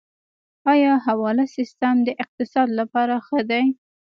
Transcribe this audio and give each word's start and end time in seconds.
آیا 0.71 0.93
حواله 1.05 1.45
سیستم 1.57 1.95
د 2.07 2.09
اقتصاد 2.23 2.67
لپاره 2.79 3.15
ښه 3.27 3.39
دی؟ 3.49 3.63